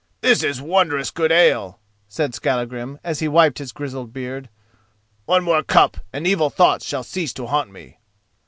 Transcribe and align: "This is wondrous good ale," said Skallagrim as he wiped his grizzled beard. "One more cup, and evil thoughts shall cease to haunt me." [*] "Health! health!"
"This 0.21 0.41
is 0.41 0.59
wondrous 0.59 1.11
good 1.11 1.31
ale," 1.31 1.79
said 2.07 2.33
Skallagrim 2.33 2.97
as 3.03 3.19
he 3.19 3.27
wiped 3.27 3.59
his 3.59 3.71
grizzled 3.71 4.11
beard. 4.11 4.49
"One 5.25 5.43
more 5.43 5.61
cup, 5.61 5.97
and 6.11 6.25
evil 6.25 6.49
thoughts 6.49 6.87
shall 6.87 7.03
cease 7.03 7.33
to 7.33 7.45
haunt 7.45 7.69
me." 7.69 7.81
[*] 7.81 7.81
"Health! 7.83 7.91
health!" 7.97 8.01